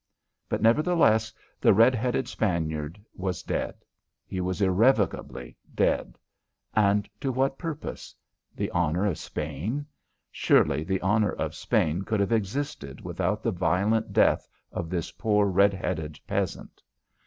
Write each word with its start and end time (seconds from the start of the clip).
But, 0.49 0.63
nevertheless, 0.63 1.31
the 1.59 1.75
red 1.75 1.93
headed 1.93 2.27
Spaniard 2.27 2.99
was 3.13 3.43
dead. 3.43 3.85
He 4.25 4.41
was 4.41 4.59
irrevocably 4.59 5.55
dead. 5.75 6.17
And 6.75 7.07
to 7.19 7.31
what 7.31 7.59
purpose? 7.59 8.15
The 8.55 8.71
honour 8.71 9.05
of 9.05 9.19
Spain? 9.19 9.85
Surely 10.31 10.83
the 10.83 11.03
honour 11.03 11.33
of 11.33 11.53
Spain 11.53 12.01
could 12.01 12.19
have 12.19 12.31
existed 12.31 13.01
without 13.01 13.43
the 13.43 13.51
violent 13.51 14.11
death 14.11 14.47
of 14.71 14.89
this 14.89 15.11
poor 15.11 15.45
red 15.45 15.71
headed 15.75 16.19
peasant? 16.25 16.81